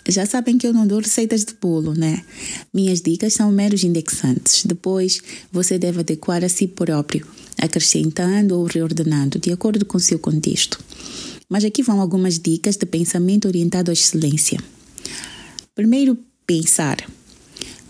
Já 0.08 0.26
sabem 0.26 0.58
que 0.58 0.66
eu 0.66 0.72
não 0.72 0.86
dou 0.86 0.98
receitas 0.98 1.44
de 1.44 1.54
bolo, 1.54 1.94
né? 1.94 2.24
Minhas 2.74 3.00
dicas 3.00 3.34
são 3.34 3.52
meros 3.52 3.84
indexantes. 3.84 4.64
Depois 4.64 5.20
você 5.50 5.78
deve 5.78 6.00
adequar 6.00 6.44
a 6.44 6.48
si 6.48 6.66
próprio, 6.66 7.26
acrescentando 7.62 8.58
ou 8.58 8.66
reordenando 8.66 9.38
de 9.38 9.52
acordo 9.52 9.86
com 9.86 9.96
o 9.96 10.00
seu 10.00 10.18
contexto. 10.18 10.82
Mas 11.48 11.64
aqui 11.64 11.80
vão 11.80 12.00
algumas 12.00 12.38
dicas 12.38 12.76
de 12.76 12.84
pensamento 12.84 13.46
orientado 13.46 13.90
à 13.90 13.94
excelência. 13.94 14.58
Primeiro, 15.72 16.18
pensar. 16.44 17.08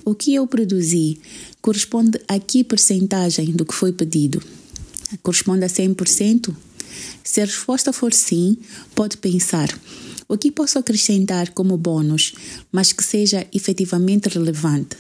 O 0.05 0.15
que 0.15 0.35
eu 0.35 0.47
produzi 0.47 1.19
corresponde 1.63 2.21
a 2.29 2.39
que 2.39 2.63
percentagem 2.63 3.53
do 3.53 3.65
que 3.65 3.75
foi 3.75 3.93
pedido? 3.93 4.43
Corresponde 5.23 5.65
a 5.65 5.69
100%? 5.69 6.55
Se 7.25 7.41
a 7.41 7.47
resposta 7.47 7.93
for 7.93 8.13
sim, 8.13 8.59
pode 8.95 9.17
pensar: 9.17 9.69
o 10.29 10.37
que 10.37 10.53
posso 10.53 10.79
acrescentar 10.79 11.51
como 11.53 11.79
bônus, 11.79 12.35
mas 12.71 12.93
que 12.93 13.03
seja 13.03 13.47
efetivamente 13.55 14.29
relevante? 14.29 14.97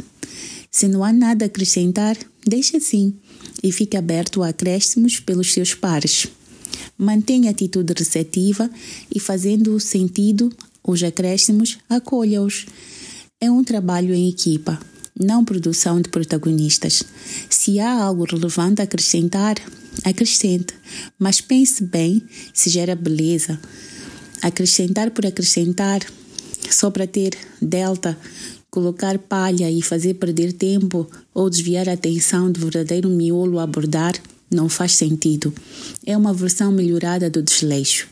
Se 0.71 0.89
não 0.89 1.05
há 1.05 1.13
nada 1.13 1.45
a 1.45 1.47
acrescentar, 1.47 2.17
deixe 2.47 2.79
assim 2.79 3.15
e 3.63 3.71
fique 3.71 3.97
aberto 3.97 4.43
a 4.43 4.49
acréscimos 4.49 5.21
pelos 5.21 5.53
seus 5.53 5.75
pares. 5.75 6.27
Mantenha 6.99 7.51
atitude 7.51 7.93
receptiva 7.97 8.71
e, 9.15 9.21
fazendo 9.21 9.79
sentido 9.79 10.53
os 10.85 11.03
acréscimos, 11.03 11.79
acolha-os. 11.89 12.67
É 13.41 13.51
um 13.51 13.63
trabalho 13.63 14.15
em 14.15 14.29
equipa, 14.29 14.79
não 15.19 15.45
produção 15.45 16.01
de 16.01 16.09
protagonistas. 16.09 17.03
Se 17.49 17.79
há 17.79 17.93
algo 17.93 18.25
relevante 18.25 18.81
a 18.81 18.85
acrescentar, 18.85 19.57
acrescente, 20.05 20.75
mas 21.19 21.41
pense 21.41 21.85
bem 21.85 22.23
se 22.53 22.71
gera 22.71 22.97
beleza. 22.97 23.61
Acrescentar 24.41 25.11
por 25.11 25.25
acrescentar, 25.27 26.01
só 26.71 26.91
para 26.91 27.07
ter 27.07 27.37
delta, 27.61 28.19
colocar 28.73 29.19
palha 29.19 29.71
e 29.71 29.83
fazer 29.83 30.15
perder 30.15 30.55
tempo 30.55 31.07
ou 31.35 31.51
desviar 31.51 31.91
a 31.91 31.93
atenção 31.93 32.51
do 32.51 32.59
verdadeiro 32.59 33.11
miolo 33.11 33.59
a 33.59 33.65
abordar, 33.65 34.15
não 34.51 34.67
faz 34.67 34.95
sentido. 34.95 35.53
É 36.07 36.17
uma 36.17 36.33
versão 36.33 36.73
melhorada 36.73 37.29
do 37.29 37.43
desleixo. 37.43 38.09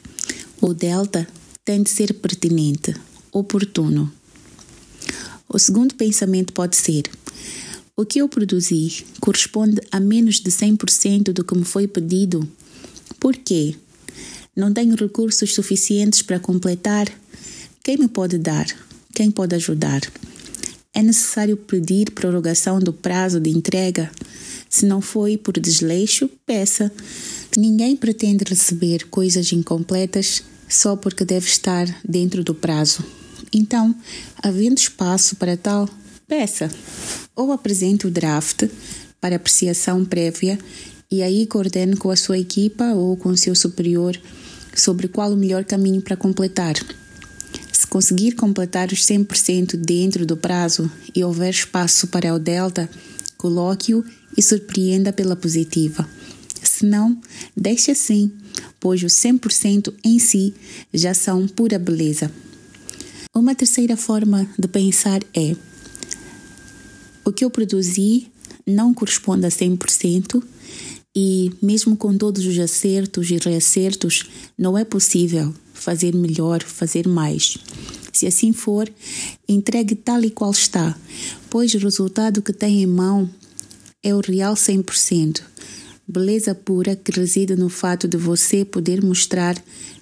O 0.61 0.75
delta 0.75 1.27
tem 1.65 1.83
de 1.83 1.89
ser 1.89 2.13
pertinente, 2.13 2.95
oportuno. 3.33 4.13
O 5.49 5.59
segundo 5.59 5.95
pensamento 5.95 6.53
pode 6.53 6.77
ser: 6.77 7.05
O 7.97 8.05
que 8.05 8.19
eu 8.19 8.29
produzi 8.29 9.07
corresponde 9.19 9.81
a 9.91 9.99
menos 9.99 10.41
de 10.41 10.51
100% 10.51 11.33
do 11.33 11.43
que 11.43 11.57
me 11.57 11.65
foi 11.65 11.89
pedido. 11.89 12.47
Por 13.19 13.35
quê? 13.35 13.75
Não 14.55 14.75
tenho 14.75 14.95
recursos 14.95 15.55
suficientes 15.55 16.21
para 16.21 16.39
completar? 16.39 17.09
Quem 17.83 17.97
me 17.97 18.09
pode 18.09 18.37
dar? 18.37 18.67
Quem 19.15 19.31
pode 19.31 19.55
ajudar? 19.55 20.03
É 20.93 21.03
necessário 21.03 21.57
pedir 21.57 22.11
prorrogação 22.11 22.81
do 22.81 22.93
prazo 22.93 23.39
de 23.39 23.51
entrega? 23.51 24.11
Se 24.69 24.85
não 24.85 25.01
foi 25.01 25.37
por 25.37 25.59
desleixo, 25.59 26.29
peça. 26.45 26.91
Ninguém 27.57 27.97
pretende 27.97 28.45
receber 28.45 29.07
coisas 29.09 29.53
incompletas 29.53 30.43
só 30.69 30.97
porque 30.97 31.25
deve 31.25 31.47
estar 31.47 31.87
dentro 32.05 32.43
do 32.43 32.55
prazo. 32.55 33.05
Então, 33.53 33.95
havendo 34.43 34.79
espaço 34.79 35.37
para 35.37 35.57
tal, 35.57 35.89
peça. 36.27 36.69
Ou 37.37 37.53
apresente 37.53 38.07
o 38.07 38.11
draft 38.11 38.65
para 39.21 39.37
apreciação 39.37 40.05
prévia 40.05 40.59
e 41.11 41.23
aí 41.23 41.47
coordene 41.47 41.97
com 41.97 42.11
a 42.11 42.17
sua 42.17 42.39
equipa 42.39 42.93
ou 42.95 43.17
com 43.17 43.31
o 43.31 43.37
seu 43.37 43.55
superior 43.55 44.21
sobre 44.75 45.09
qual 45.09 45.33
o 45.33 45.37
melhor 45.37 45.65
caminho 45.65 46.01
para 46.01 46.17
completar. 46.17 46.75
Se 47.81 47.87
conseguir 47.87 48.33
completar 48.33 48.93
os 48.93 49.07
100% 49.07 49.75
dentro 49.75 50.27
do 50.27 50.37
prazo 50.37 50.93
e 51.17 51.25
houver 51.25 51.49
espaço 51.49 52.09
para 52.09 52.35
o 52.35 52.39
delta, 52.39 52.91
coloque-o 53.39 54.05
e 54.37 54.43
surpreenda 54.43 55.15
pela 55.15 55.35
positiva. 55.35 56.07
Se 56.63 56.85
não, 56.85 57.19
deixe 57.57 57.91
assim, 57.91 58.31
pois 58.79 59.03
os 59.03 59.15
100% 59.15 59.95
em 60.05 60.19
si 60.19 60.53
já 60.93 61.15
são 61.15 61.49
pura 61.49 61.79
beleza. 61.79 62.31
Uma 63.35 63.55
terceira 63.55 63.97
forma 63.97 64.47
de 64.59 64.69
pensar 64.69 65.23
é: 65.33 65.57
o 67.25 67.33
que 67.33 67.47
eu 67.47 67.51
produzi 67.51 68.27
não 68.67 68.93
corresponde 68.93 69.47
a 69.47 69.49
100% 69.49 70.43
e, 71.17 71.51
mesmo 71.63 71.97
com 71.97 72.15
todos 72.15 72.45
os 72.45 72.59
acertos 72.59 73.31
e 73.31 73.39
reacertos, 73.39 74.29
não 74.59 74.77
é 74.77 74.85
possível 74.85 75.55
fazer 75.81 76.15
melhor, 76.15 76.63
fazer 76.63 77.09
mais. 77.09 77.57
Se 78.13 78.27
assim 78.27 78.53
for, 78.53 78.89
entregue 79.49 79.95
tal 79.95 80.23
e 80.23 80.31
qual 80.31 80.51
está, 80.51 80.97
pois 81.49 81.73
o 81.75 81.79
resultado 81.79 82.43
que 82.43 82.53
tem 82.53 82.83
em 82.83 82.87
mão 82.87 83.29
é 84.03 84.15
o 84.15 84.21
real 84.21 84.55
100%. 84.55 85.43
Beleza 86.07 86.55
pura 86.55 86.95
que 86.95 87.13
reside 87.13 87.57
no 87.57 87.69
fato 87.69 88.07
de 88.07 88.17
você 88.17 88.65
poder 88.65 89.03
mostrar 89.03 89.57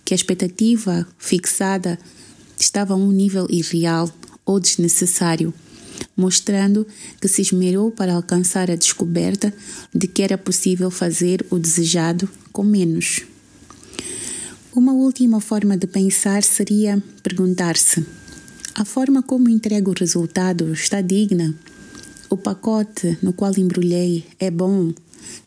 que 0.05 0.13
a 0.13 0.17
expectativa 0.17 1.07
fixada 1.17 1.99
estava 2.59 2.95
a 2.95 2.97
um 2.97 3.13
nível 3.13 3.47
irreal 3.49 4.11
ou 4.45 4.59
desnecessário, 4.59 5.55
mostrando 6.17 6.87
que 7.21 7.29
se 7.29 7.43
esmerou 7.43 7.93
para 7.93 8.15
alcançar 8.15 8.71
a 8.71 8.75
descoberta 8.75 9.53
de 9.95 10.09
que 10.09 10.23
era 10.23 10.39
possível 10.39 10.91
fazer 10.91 11.47
o 11.51 11.59
desejado 11.59 12.29
com 12.53 12.65
menos. 12.65 13.23
Uma 14.79 14.93
última 14.93 15.41
forma 15.41 15.77
de 15.77 15.89
pensar 15.89 16.45
seria 16.45 17.03
perguntar-se: 17.21 18.07
a 18.77 18.85
forma 18.85 19.25
como 19.25 19.49
entrego 19.49 19.91
o 19.91 19.99
resultado 19.99 20.73
está 20.73 21.01
digna? 21.01 21.53
O 22.31 22.37
pacote 22.37 23.19
no 23.21 23.33
qual 23.33 23.53
embrulhei 23.59 24.25
é 24.39 24.53
bom, 24.53 24.95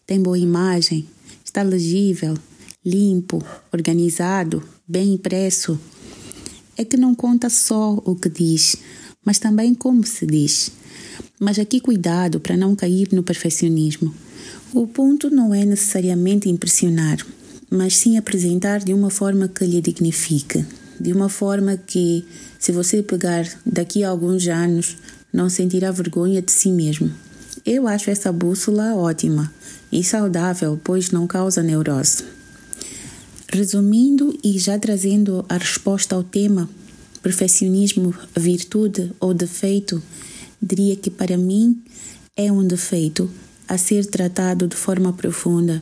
tem 0.05 0.21
boa 0.21 0.37
imagem, 0.37 1.07
está 1.45 1.63
legível, 1.63 2.37
limpo, 2.85 3.41
organizado, 3.71 4.61
bem 4.85 5.13
impresso. 5.13 5.79
É 6.77 6.83
que 6.83 6.97
não 6.97 7.15
conta 7.15 7.49
só 7.49 8.03
o 8.03 8.13
que 8.17 8.27
diz, 8.27 8.75
mas 9.23 9.39
também 9.39 9.73
como 9.73 10.05
se 10.05 10.25
diz. 10.25 10.73
Mas 11.39 11.57
aqui 11.57 11.79
cuidado 11.79 12.41
para 12.41 12.57
não 12.57 12.75
cair 12.75 13.07
no 13.13 13.23
perfeccionismo. 13.23 14.13
O 14.73 14.85
ponto 14.87 15.29
não 15.29 15.55
é 15.55 15.63
necessariamente 15.63 16.49
impressionar, 16.49 17.25
mas 17.71 17.95
sim 17.95 18.17
apresentar 18.17 18.79
de 18.79 18.93
uma 18.93 19.09
forma 19.09 19.47
que 19.47 19.65
lhe 19.65 19.81
dignifique, 19.81 20.65
de 20.99 21.13
uma 21.13 21.29
forma 21.29 21.77
que, 21.77 22.25
se 22.59 22.73
você 22.73 23.01
pegar 23.01 23.47
daqui 23.65 24.03
a 24.03 24.09
alguns 24.09 24.45
anos, 24.47 24.97
não 25.31 25.49
sentirá 25.49 25.89
vergonha 25.89 26.41
de 26.41 26.51
si 26.51 26.69
mesmo. 26.69 27.09
Eu 27.65 27.87
acho 27.87 28.09
essa 28.11 28.29
bússola 28.29 28.93
ótima 28.95 29.51
e 29.89 30.03
saudável, 30.03 30.77
pois 30.83 31.11
não 31.11 31.25
causa 31.25 31.63
neurose. 31.63 32.25
Resumindo 33.47 34.37
e 34.43 34.59
já 34.59 34.77
trazendo 34.77 35.45
a 35.47 35.57
resposta 35.57 36.15
ao 36.15 36.23
tema, 36.23 36.69
perfeccionismo, 37.23 38.13
virtude 38.35 39.13
ou 39.19 39.33
defeito, 39.33 40.03
diria 40.61 40.95
que 40.97 41.09
para 41.09 41.37
mim 41.37 41.81
é 42.35 42.51
um 42.51 42.65
defeito 42.67 43.29
a 43.67 43.77
ser 43.77 44.05
tratado 44.05 44.67
de 44.67 44.75
forma 44.75 45.13
profunda, 45.13 45.81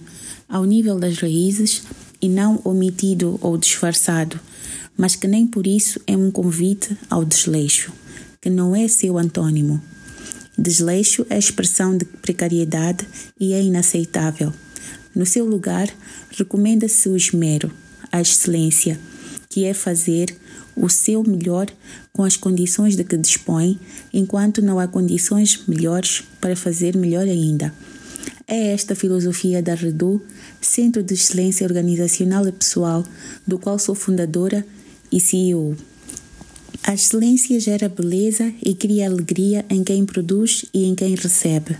ao 0.49 0.65
nível 0.65 0.99
das 0.99 1.19
raízes 1.19 1.83
e 2.21 2.27
não 2.27 2.59
omitido 2.65 3.37
ou 3.41 3.57
disfarçado, 3.57 4.39
mas 4.97 5.15
que 5.15 5.27
nem 5.27 5.47
por 5.47 5.65
isso 5.65 6.01
é 6.05 6.17
um 6.17 6.31
convite 6.31 6.97
ao 7.09 7.23
desleixo 7.23 7.93
que 8.41 8.49
não 8.49 8.75
é 8.75 8.87
seu 8.87 9.17
antônimo. 9.17 9.81
Desleixo 10.57 11.25
é 11.29 11.37
expressão 11.37 11.97
de 11.97 12.05
precariedade 12.05 13.05
e 13.39 13.53
é 13.53 13.61
inaceitável. 13.61 14.53
No 15.13 15.25
seu 15.25 15.45
lugar, 15.45 15.89
recomenda-se 16.31 17.09
o 17.09 17.17
esmero, 17.17 17.71
a 18.11 18.21
excelência, 18.21 18.99
que 19.49 19.65
é 19.65 19.73
fazer 19.73 20.35
o 20.75 20.87
seu 20.87 21.23
melhor 21.23 21.67
com 22.13 22.23
as 22.23 22.37
condições 22.37 22.95
de 22.95 23.03
que 23.03 23.17
dispõe, 23.17 23.79
enquanto 24.13 24.61
não 24.61 24.79
há 24.79 24.87
condições 24.87 25.63
melhores 25.67 26.23
para 26.39 26.55
fazer 26.55 26.95
melhor 26.95 27.23
ainda. 27.23 27.73
É 28.51 28.71
esta 28.71 28.95
filosofia 28.95 29.61
da 29.61 29.75
Redu, 29.75 30.19
Centro 30.59 31.03
de 31.03 31.13
Excelência 31.13 31.67
Organizacional 31.67 32.47
e 32.47 32.51
Pessoal, 32.51 33.05
do 33.45 33.59
qual 33.59 33.77
sou 33.77 33.93
fundadora 33.93 34.65
e 35.11 35.19
CEO. 35.19 35.77
A 36.81 36.95
excelência 36.95 37.59
gera 37.59 37.87
beleza 37.87 38.51
e 38.65 38.73
cria 38.73 39.05
alegria 39.05 39.63
em 39.69 39.83
quem 39.83 40.03
produz 40.03 40.65
e 40.73 40.85
em 40.85 40.95
quem 40.95 41.13
recebe. 41.13 41.77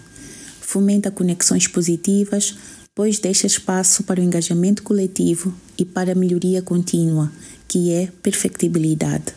Fomenta 0.62 1.10
conexões 1.10 1.67
positivas, 1.67 2.55
pois 2.93 3.17
deixa 3.17 3.47
espaço 3.47 4.03
para 4.03 4.21
o 4.21 4.23
engajamento 4.23 4.84
coletivo 4.84 5.51
e 5.75 5.84
para 5.84 6.12
a 6.12 6.15
melhoria 6.15 6.62
contínua, 6.62 7.32
que 7.67 7.91
é 7.91 8.10
perfectibilidade. 8.21 9.34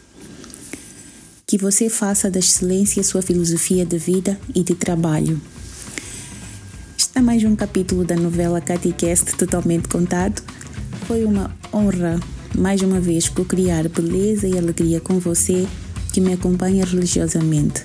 Que 1.46 1.56
você 1.56 1.88
faça 1.88 2.30
da 2.30 2.40
excelência 2.40 3.02
sua 3.02 3.22
filosofia 3.22 3.86
de 3.86 3.96
vida 3.96 4.38
e 4.54 4.62
de 4.62 4.74
trabalho. 4.74 5.40
Está 7.12 7.20
mais 7.20 7.44
um 7.44 7.54
capítulo 7.54 8.06
da 8.06 8.16
novela 8.16 8.58
Caticast 8.58 9.36
totalmente 9.36 9.86
contado. 9.86 10.42
Foi 11.06 11.26
uma 11.26 11.54
honra 11.70 12.18
mais 12.56 12.80
uma 12.80 12.98
vez 13.00 13.28
criar 13.28 13.86
beleza 13.86 14.48
e 14.48 14.56
alegria 14.56 14.98
com 14.98 15.18
você 15.18 15.68
que 16.10 16.22
me 16.22 16.32
acompanha 16.32 16.86
religiosamente. 16.86 17.84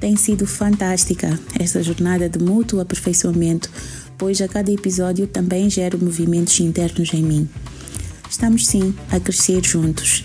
Tem 0.00 0.16
sido 0.16 0.46
fantástica 0.46 1.38
esta 1.60 1.82
jornada 1.82 2.30
de 2.30 2.38
mútuo 2.38 2.80
aperfeiçoamento, 2.80 3.68
pois 4.16 4.40
a 4.40 4.48
cada 4.48 4.72
episódio 4.72 5.26
também 5.26 5.68
gero 5.68 6.02
movimentos 6.02 6.58
internos 6.58 7.12
em 7.12 7.22
mim. 7.22 7.48
Estamos 8.26 8.66
sim 8.66 8.94
a 9.10 9.20
crescer 9.20 9.62
juntos. 9.62 10.24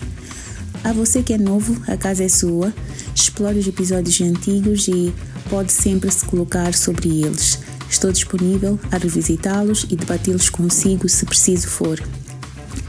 A 0.82 0.90
você 0.94 1.22
que 1.22 1.34
é 1.34 1.38
novo, 1.38 1.76
a 1.86 1.98
casa 1.98 2.24
é 2.24 2.28
sua. 2.30 2.72
Explore 3.14 3.58
os 3.58 3.68
episódios 3.68 4.18
antigos 4.22 4.88
e 4.88 5.12
pode 5.50 5.70
sempre 5.70 6.10
se 6.10 6.24
colocar 6.24 6.72
sobre 6.72 7.10
eles. 7.10 7.58
Estou 7.90 8.12
disponível 8.12 8.78
a 8.92 8.98
revisitá-los 8.98 9.86
e 9.90 9.96
debatê-los 9.96 10.50
consigo 10.50 11.08
se 11.08 11.24
preciso 11.24 11.68
for. 11.68 11.98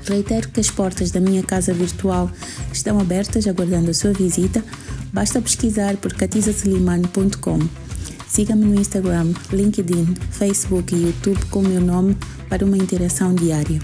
Reitero 0.05 0.49
que 0.49 0.59
as 0.59 0.69
portas 0.69 1.11
da 1.11 1.19
minha 1.19 1.43
casa 1.43 1.73
virtual 1.73 2.29
estão 2.73 2.99
abertas 2.99 3.47
aguardando 3.47 3.91
a 3.91 3.93
sua 3.93 4.11
visita. 4.11 4.63
Basta 5.13 5.41
pesquisar 5.41 5.97
por 5.97 6.13
catizaselimano.com. 6.13 7.59
Siga-me 8.27 8.65
no 8.65 8.79
Instagram, 8.79 9.33
LinkedIn, 9.51 10.15
Facebook 10.31 10.93
e 10.93 11.03
YouTube 11.03 11.45
com 11.45 11.59
o 11.59 11.67
meu 11.67 11.81
nome 11.81 12.17
para 12.47 12.65
uma 12.65 12.77
interação 12.77 13.33
diária. 13.33 13.79